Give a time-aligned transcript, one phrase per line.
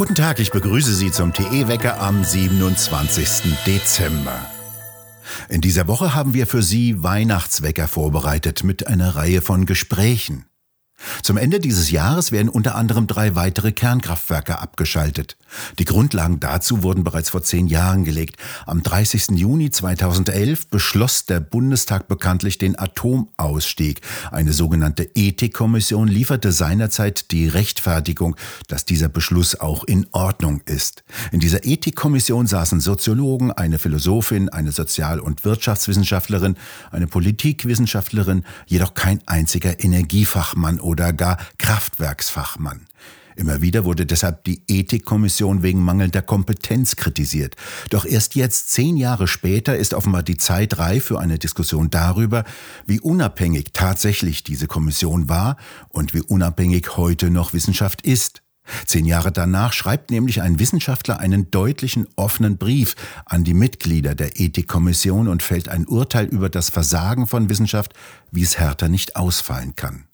[0.00, 3.54] Guten Tag, ich begrüße Sie zum TE-Wecker am 27.
[3.66, 4.46] Dezember.
[5.50, 10.46] In dieser Woche haben wir für Sie Weihnachtswecker vorbereitet mit einer Reihe von Gesprächen.
[11.22, 15.36] Zum Ende dieses Jahres werden unter anderem drei weitere Kernkraftwerke abgeschaltet.
[15.78, 18.36] Die Grundlagen dazu wurden bereits vor zehn Jahren gelegt.
[18.66, 19.30] Am 30.
[19.30, 24.00] Juni 2011 beschloss der Bundestag bekanntlich den Atomausstieg.
[24.30, 28.36] Eine sogenannte Ethikkommission lieferte seinerzeit die Rechtfertigung,
[28.68, 31.02] dass dieser Beschluss auch in Ordnung ist.
[31.32, 36.56] In dieser Ethikkommission saßen Soziologen, eine Philosophin, eine Sozial- und Wirtschaftswissenschaftlerin,
[36.90, 42.86] eine Politikwissenschaftlerin, jedoch kein einziger Energiefachmann oder gar Kraftwerksfachmann.
[43.36, 47.56] Immer wieder wurde deshalb die Ethikkommission wegen mangelnder Kompetenz kritisiert.
[47.88, 52.44] Doch erst jetzt, zehn Jahre später, ist offenbar die Zeit reif für eine Diskussion darüber,
[52.86, 55.56] wie unabhängig tatsächlich diese Kommission war
[55.88, 58.42] und wie unabhängig heute noch Wissenschaft ist.
[58.84, 64.38] Zehn Jahre danach schreibt nämlich ein Wissenschaftler einen deutlichen, offenen Brief an die Mitglieder der
[64.38, 67.94] Ethikkommission und fällt ein Urteil über das Versagen von Wissenschaft,
[68.30, 70.04] wie es härter nicht ausfallen kann.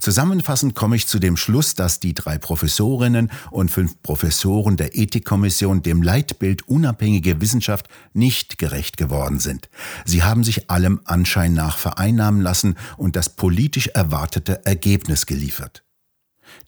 [0.00, 5.82] Zusammenfassend komme ich zu dem Schluss, dass die drei Professorinnen und fünf Professoren der Ethikkommission
[5.82, 9.68] dem Leitbild unabhängige Wissenschaft nicht gerecht geworden sind.
[10.04, 15.82] Sie haben sich allem Anschein nach vereinnahmen lassen und das politisch erwartete Ergebnis geliefert.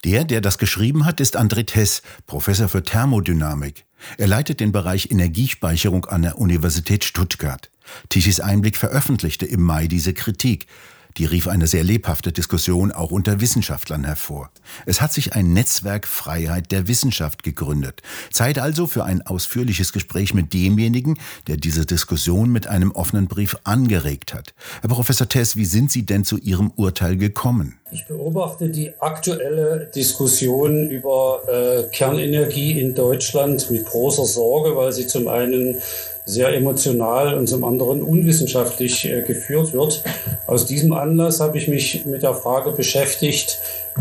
[0.04, 3.84] Der, der das geschrieben hat, ist André Hess, Professor für Thermodynamik.
[4.16, 7.70] Er leitet den Bereich Energiespeicherung an der Universität Stuttgart.
[8.08, 10.66] Tichys Einblick veröffentlichte im Mai diese Kritik.
[11.16, 14.50] Die rief eine sehr lebhafte Diskussion auch unter Wissenschaftlern hervor.
[14.86, 18.02] Es hat sich ein Netzwerk Freiheit der Wissenschaft gegründet.
[18.30, 23.56] Zeit also für ein ausführliches Gespräch mit demjenigen, der diese Diskussion mit einem offenen Brief
[23.64, 24.54] angeregt hat.
[24.80, 27.80] Herr Professor Tess, wie sind Sie denn zu Ihrem Urteil gekommen?
[27.92, 35.08] Ich beobachte die aktuelle Diskussion über äh, Kernenergie in Deutschland mit großer Sorge, weil sie
[35.08, 35.80] zum einen
[36.24, 40.02] sehr emotional und zum anderen unwissenschaftlich äh, geführt wird.
[40.46, 43.58] Aus diesem Anlass habe ich mich mit der Frage beschäftigt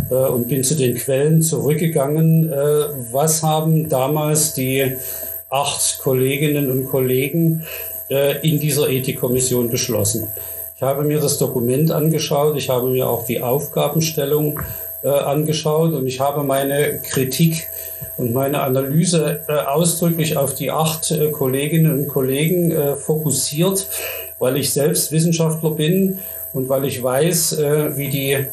[0.09, 2.51] äh, und bin zu den Quellen zurückgegangen.
[2.51, 2.55] Äh,
[3.11, 4.95] was haben damals die
[5.49, 7.63] acht Kolleginnen und Kollegen
[8.09, 10.27] äh, in dieser Ethikkommission beschlossen?
[10.75, 14.61] Ich habe mir das Dokument angeschaut, ich habe mir auch die Aufgabenstellung
[15.03, 17.69] äh, angeschaut und ich habe meine Kritik
[18.17, 23.87] und meine Analyse äh, ausdrücklich auf die acht äh, Kolleginnen und Kollegen äh, fokussiert,
[24.39, 26.19] weil ich selbst Wissenschaftler bin
[26.53, 28.45] und weil ich weiß, äh, wie die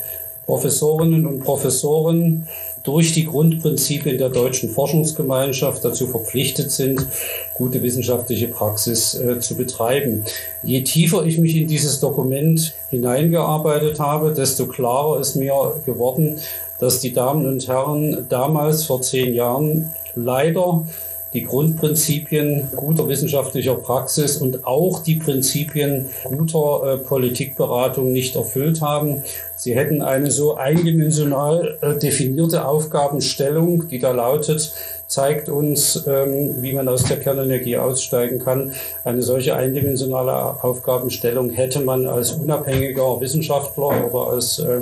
[0.46, 2.48] Professorinnen und Professoren
[2.84, 7.04] durch die Grundprinzipien der deutschen Forschungsgemeinschaft dazu verpflichtet sind,
[7.52, 10.24] gute wissenschaftliche Praxis äh, zu betreiben.
[10.62, 16.38] Je tiefer ich mich in dieses Dokument hineingearbeitet habe, desto klarer ist mir geworden,
[16.78, 20.86] dass die Damen und Herren damals vor zehn Jahren leider
[21.32, 29.22] die Grundprinzipien guter wissenschaftlicher Praxis und auch die Prinzipien guter äh, Politikberatung nicht erfüllt haben.
[29.56, 34.72] Sie hätten eine so eindimensional äh, definierte Aufgabenstellung, die da lautet,
[35.08, 38.72] zeigt uns, ähm, wie man aus der Kernenergie aussteigen kann.
[39.04, 44.80] Eine solche eindimensionale Aufgabenstellung hätte man als unabhängiger Wissenschaftler oder als äh,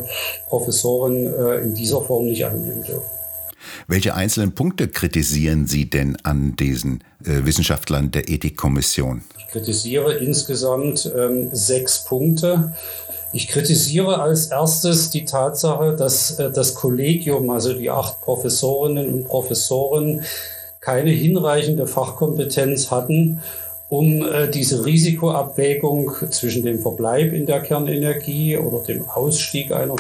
[0.48, 3.23] Professorin äh, in dieser Form nicht annehmen dürfen.
[3.86, 9.22] Welche einzelnen Punkte kritisieren Sie denn an diesen äh, Wissenschaftlern der Ethikkommission?
[9.38, 12.72] Ich kritisiere insgesamt ähm, sechs Punkte.
[13.32, 19.24] Ich kritisiere als erstes die Tatsache, dass äh, das Kollegium, also die acht Professorinnen und
[19.24, 20.22] Professoren,
[20.80, 23.40] keine hinreichende Fachkompetenz hatten,
[23.90, 29.96] um äh, diese Risikoabwägung zwischen dem Verbleib in der Kernenergie oder dem Ausstieg einer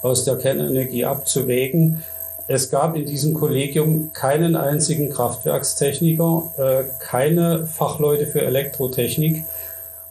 [0.00, 2.02] aus der Kernenergie abzuwägen.
[2.48, 9.44] Es gab in diesem Kollegium keinen einzigen Kraftwerkstechniker, äh, keine Fachleute für Elektrotechnik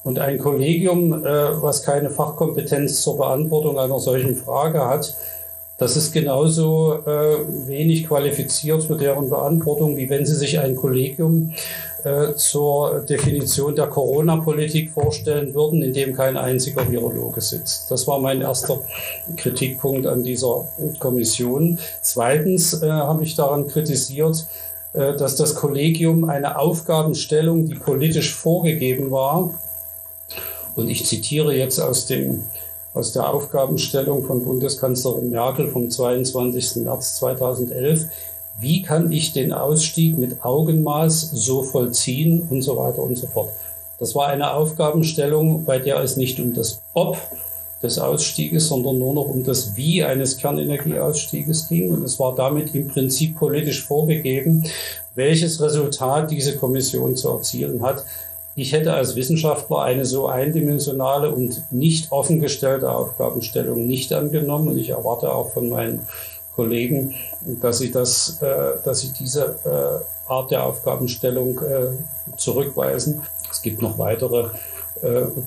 [0.03, 5.15] und ein Kollegium, äh, was keine Fachkompetenz zur Beantwortung einer solchen Frage hat,
[5.81, 11.53] das ist genauso äh, wenig qualifiziert für deren Beantwortung, wie wenn Sie sich ein Kollegium
[12.03, 17.91] äh, zur Definition der Corona-Politik vorstellen würden, in dem kein einziger Virologe sitzt.
[17.91, 18.79] Das war mein erster
[19.37, 20.67] Kritikpunkt an dieser
[20.99, 21.79] Kommission.
[22.01, 24.47] Zweitens äh, habe ich daran kritisiert,
[24.93, 29.51] äh, dass das Kollegium eine Aufgabenstellung, die politisch vorgegeben war,
[30.75, 32.43] und ich zitiere jetzt aus, dem,
[32.93, 36.83] aus der Aufgabenstellung von Bundeskanzlerin Merkel vom 22.
[36.83, 38.07] März 2011.
[38.61, 43.49] Wie kann ich den Ausstieg mit Augenmaß so vollziehen und so weiter und so fort.
[43.97, 47.17] Das war eine Aufgabenstellung, bei der es nicht um das Ob
[47.81, 51.89] des Ausstieges, sondern nur noch um das Wie eines Kernenergieausstieges ging.
[51.89, 54.63] Und es war damit im Prinzip politisch vorgegeben,
[55.15, 58.05] welches Resultat diese Kommission zu erzielen hat.
[58.55, 64.67] Ich hätte als Wissenschaftler eine so eindimensionale und nicht offengestellte Aufgabenstellung nicht angenommen.
[64.67, 66.07] Und ich erwarte auch von meinen
[66.61, 67.15] Kollegen,
[67.59, 73.23] dass sie, das, äh, dass sie diese äh, Art der Aufgabenstellung äh, zurückweisen.
[73.51, 74.49] Es gibt noch weitere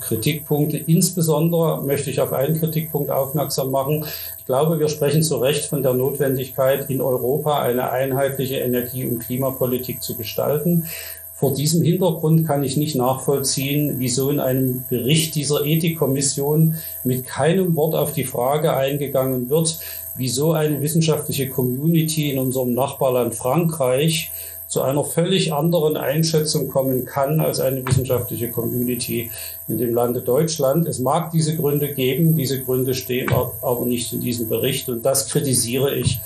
[0.01, 0.79] Kritikpunkte.
[0.79, 4.05] Insbesondere möchte ich auf einen Kritikpunkt aufmerksam machen.
[4.37, 9.21] Ich glaube, wir sprechen zu Recht von der Notwendigkeit, in Europa eine einheitliche Energie- und
[9.21, 10.89] Klimapolitik zu gestalten.
[11.35, 17.77] Vor diesem Hintergrund kann ich nicht nachvollziehen, wieso in einem Bericht dieser Ethikkommission mit keinem
[17.77, 19.79] Wort auf die Frage eingegangen wird,
[20.15, 24.31] wieso eine wissenschaftliche Community in unserem Nachbarland Frankreich
[24.67, 29.31] zu einer völlig anderen Einschätzung kommen kann als eine wissenschaftliche Community
[29.69, 30.89] in dem Lande Deutschland.
[30.89, 33.31] Es mag diese Gründe geben, diese Gründe stehen
[33.63, 36.21] aber nicht in diesem Bericht und das kritisiere ich.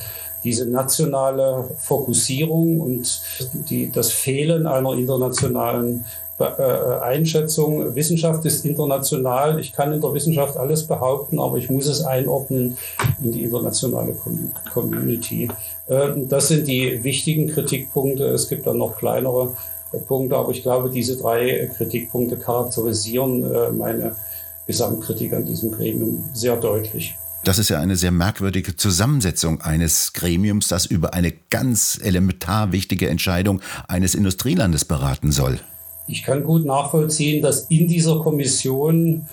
[0.45, 3.21] Diese nationale Fokussierung und
[3.69, 6.05] die, das Fehlen einer internationalen
[6.41, 7.97] äh, Einschätzung.
[7.97, 9.59] Wissenschaft ist international.
[9.59, 12.77] Ich kann in der Wissenschaft alles behaupten, aber ich muss es einordnen
[13.21, 14.15] in die internationale
[14.73, 15.49] Community.
[15.89, 18.25] Ähm, das sind die wichtigen Kritikpunkte.
[18.29, 19.55] Es gibt dann noch kleinere
[19.93, 24.15] äh, Punkte, aber ich glaube, diese drei Kritikpunkte charakterisieren äh, meine
[24.67, 27.17] Gesamtkritik an diesem Gremium sehr deutlich.
[27.45, 33.09] Das ist ja eine sehr merkwürdige Zusammensetzung eines Gremiums, das über eine ganz elementar wichtige
[33.09, 35.61] Entscheidung eines Industrielandes beraten soll.
[36.07, 39.27] Ich kann gut nachvollziehen, dass in dieser Kommission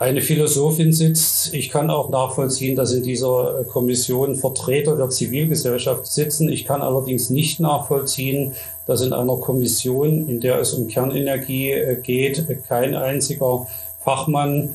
[0.00, 1.52] eine Philosophin sitzt.
[1.52, 6.48] Ich kann auch nachvollziehen, dass in dieser Kommission Vertreter der Zivilgesellschaft sitzen.
[6.48, 8.54] Ich kann allerdings nicht nachvollziehen,
[8.86, 13.66] dass in einer Kommission, in der es um Kernenergie äh, geht, kein einziger
[14.02, 14.70] Fachmann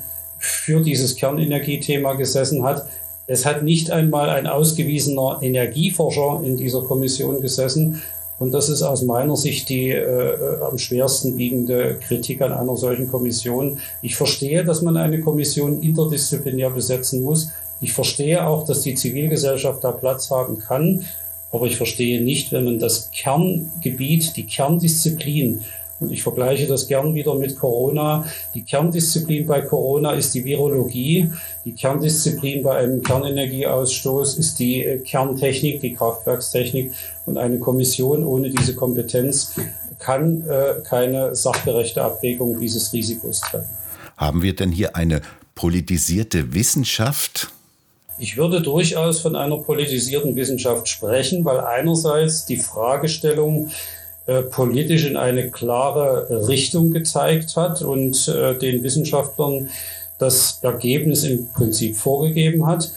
[0.46, 2.86] für dieses Kernenergiethema gesessen hat.
[3.28, 8.02] Es hat nicht einmal ein ausgewiesener Energieforscher in dieser Kommission gesessen.
[8.38, 13.10] Und das ist aus meiner Sicht die äh, am schwersten wiegende Kritik an einer solchen
[13.10, 13.80] Kommission.
[14.02, 17.52] Ich verstehe, dass man eine Kommission interdisziplinär besetzen muss.
[17.82, 21.06] Ich verstehe auch, dass die Zivilgesellschaft da Platz haben kann.
[21.52, 25.62] Aber ich verstehe nicht, wenn man das Kerngebiet, die Kerndisziplin
[26.00, 28.26] und ich vergleiche das gern wieder mit Corona.
[28.54, 31.32] Die Kerndisziplin bei Corona ist die Virologie.
[31.64, 36.92] Die Kerndisziplin bei einem Kernenergieausstoß ist die äh, Kerntechnik, die Kraftwerkstechnik.
[37.26, 39.56] Und eine Kommission ohne diese Kompetenz
[39.98, 43.70] kann äh, keine sachgerechte Abwägung dieses Risikos treffen.
[44.18, 45.22] Haben wir denn hier eine
[45.56, 47.52] politisierte Wissenschaft?
[48.18, 53.72] Ich würde durchaus von einer politisierten Wissenschaft sprechen, weil einerseits die Fragestellung
[54.27, 59.69] äh, politisch in eine klare Richtung gezeigt hat und äh, den Wissenschaftlern
[60.18, 62.92] das Ergebnis im Prinzip vorgegeben hat.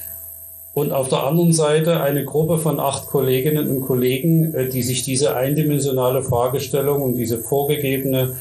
[0.74, 5.02] Und auf der anderen Seite eine Gruppe von acht Kolleginnen und Kollegen, äh, die sich
[5.02, 8.36] diese eindimensionale Fragestellung und diese vorgegebene,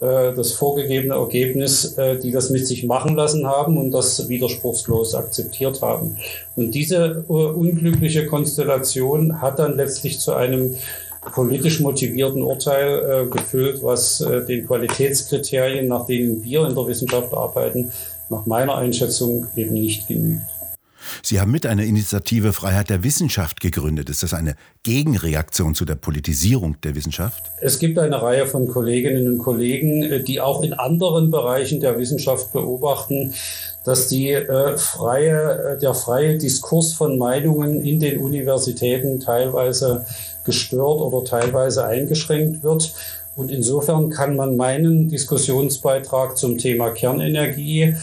[0.00, 5.14] äh, das vorgegebene Ergebnis, äh, die das mit sich machen lassen haben und das widerspruchslos
[5.14, 6.16] akzeptiert haben.
[6.56, 10.76] Und diese unglückliche Konstellation hat dann letztlich zu einem
[11.32, 17.32] politisch motivierten Urteil äh, gefüllt, was äh, den Qualitätskriterien, nach denen wir in der Wissenschaft
[17.32, 17.92] arbeiten,
[18.28, 20.42] nach meiner Einschätzung eben nicht genügt.
[21.22, 24.10] Sie haben mit einer Initiative Freiheit der Wissenschaft gegründet.
[24.10, 27.50] Ist das eine Gegenreaktion zu der Politisierung der Wissenschaft?
[27.60, 31.98] Es gibt eine Reihe von Kolleginnen und Kollegen, äh, die auch in anderen Bereichen der
[31.98, 33.34] Wissenschaft beobachten,
[33.84, 40.04] dass die äh, freie, äh, der freie Diskurs von Meinungen in den Universitäten teilweise
[40.46, 42.94] gestört oder teilweise eingeschränkt wird.
[43.36, 47.94] Und insofern kann man meinen Diskussionsbeitrag zum Thema Kernenergie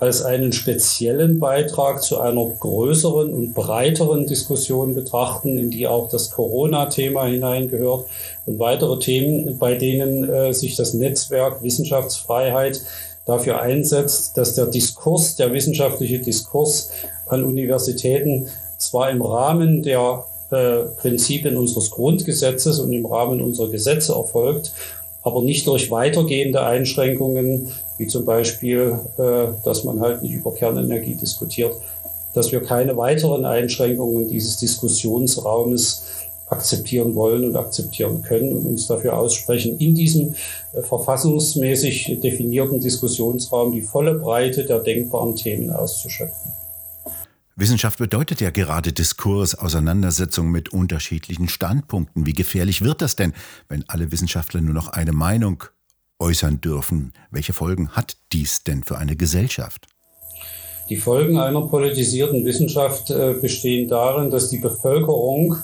[0.00, 6.30] als einen speziellen Beitrag zu einer größeren und breiteren Diskussion betrachten, in die auch das
[6.30, 8.06] Corona-Thema hineingehört
[8.46, 12.80] und weitere Themen, bei denen äh, sich das Netzwerk Wissenschaftsfreiheit
[13.26, 16.90] dafür einsetzt, dass der Diskurs, der wissenschaftliche Diskurs
[17.26, 18.46] an Universitäten
[18.78, 24.72] zwar im Rahmen der Prinzipien unseres Grundgesetzes und im Rahmen unserer Gesetze erfolgt,
[25.22, 31.16] aber nicht durch weitergehende Einschränkungen, wie zum Beispiel, äh, dass man halt nicht über Kernenergie
[31.16, 31.74] diskutiert,
[32.34, 36.04] dass wir keine weiteren Einschränkungen dieses Diskussionsraumes
[36.46, 40.34] akzeptieren wollen und akzeptieren können und uns dafür aussprechen, in diesem
[40.72, 46.57] äh, verfassungsmäßig definierten Diskussionsraum die volle Breite der denkbaren Themen auszuschöpfen.
[47.58, 52.24] Wissenschaft bedeutet ja gerade Diskurs, Auseinandersetzung mit unterschiedlichen Standpunkten.
[52.24, 53.32] Wie gefährlich wird das denn,
[53.68, 55.64] wenn alle Wissenschaftler nur noch eine Meinung
[56.20, 57.12] äußern dürfen?
[57.32, 59.88] Welche Folgen hat dies denn für eine Gesellschaft?
[60.88, 65.56] Die Folgen einer politisierten Wissenschaft äh, bestehen darin, dass die Bevölkerung,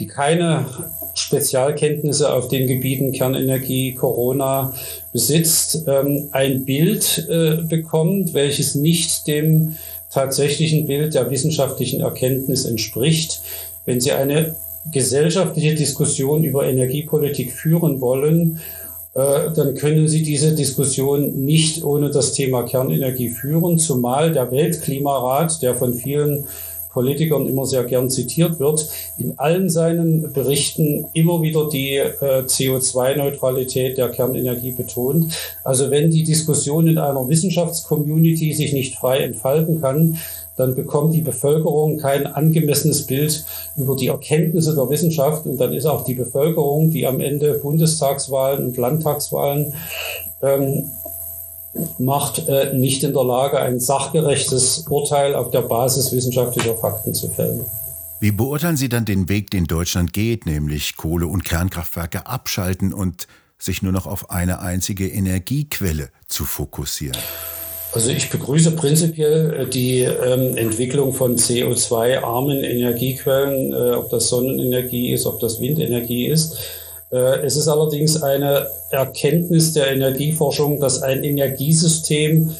[0.00, 0.64] die keine
[1.12, 4.72] Spezialkenntnisse auf den Gebieten Kernenergie, Corona
[5.12, 9.76] besitzt, ähm, ein Bild äh, bekommt, welches nicht dem
[10.14, 13.42] tatsächlichen Bild der wissenschaftlichen Erkenntnis entspricht.
[13.84, 14.54] Wenn Sie eine
[14.92, 18.60] gesellschaftliche Diskussion über Energiepolitik führen wollen,
[19.14, 25.60] äh, dann können Sie diese Diskussion nicht ohne das Thema Kernenergie führen, zumal der Weltklimarat,
[25.62, 26.44] der von vielen
[26.94, 33.98] Politikern immer sehr gern zitiert wird, in allen seinen Berichten immer wieder die äh, CO2-Neutralität
[33.98, 35.34] der Kernenergie betont.
[35.64, 40.16] Also wenn die Diskussion in einer Wissenschaftscommunity sich nicht frei entfalten kann,
[40.56, 43.44] dann bekommt die Bevölkerung kein angemessenes Bild
[43.76, 48.64] über die Erkenntnisse der Wissenschaft und dann ist auch die Bevölkerung, die am Ende Bundestagswahlen
[48.64, 49.74] und Landtagswahlen
[50.42, 50.90] ähm,
[51.98, 57.28] macht, äh, nicht in der Lage, ein sachgerechtes Urteil auf der Basis wissenschaftlicher Fakten zu
[57.28, 57.64] fällen.
[58.20, 63.26] Wie beurteilen Sie dann den Weg, den Deutschland geht, nämlich Kohle- und Kernkraftwerke abschalten und
[63.58, 67.18] sich nur noch auf eine einzige Energiequelle zu fokussieren?
[67.92, 75.12] Also ich begrüße prinzipiell äh, die ähm, Entwicklung von CO2-armen Energiequellen, äh, ob das Sonnenenergie
[75.12, 76.58] ist, ob das Windenergie ist.
[77.14, 82.50] Äh, es ist allerdings eine Erkenntnis der Energieforschung, dass ein Energiesystem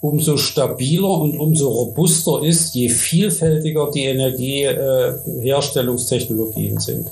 [0.00, 7.06] umso stabiler und umso robuster ist, je vielfältiger die Energieherstellungstechnologien sind.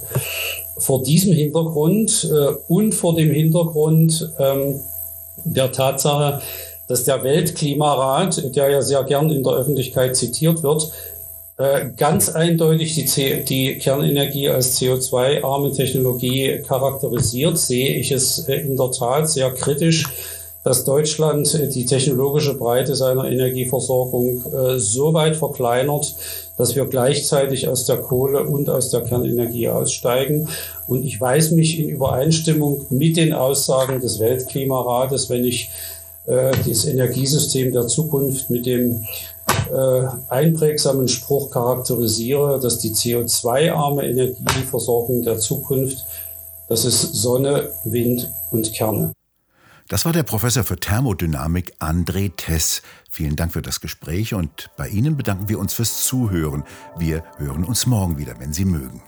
[0.78, 4.80] Vor diesem Hintergrund äh, und vor dem Hintergrund ähm,
[5.44, 6.40] der Tatsache,
[6.88, 10.90] dass der Weltklimarat, der ja sehr gern in der Öffentlichkeit zitiert wird,
[11.96, 18.92] ganz eindeutig die, die Kernenergie als CO2-arme Technologie charakterisiert, sehe ich es äh, in der
[18.92, 20.04] Tat sehr kritisch,
[20.62, 26.14] dass Deutschland äh, die technologische Breite seiner Energieversorgung äh, so weit verkleinert,
[26.56, 30.48] dass wir gleichzeitig aus der Kohle und aus der Kernenergie aussteigen.
[30.86, 35.70] Und ich weiß mich in Übereinstimmung mit den Aussagen des Weltklimarates, wenn ich
[36.26, 39.37] äh, das Energiesystem der Zukunft mit dem äh,
[40.28, 46.04] einprägsamen Spruch charakterisiere, dass die CO2-arme Energieversorgung der Zukunft,
[46.68, 49.12] das ist Sonne, Wind und Kerne.
[49.88, 52.82] Das war der Professor für Thermodynamik André Tess.
[53.10, 56.64] Vielen Dank für das Gespräch und bei Ihnen bedanken wir uns fürs Zuhören.
[56.98, 59.00] Wir hören uns morgen wieder, wenn Sie mögen.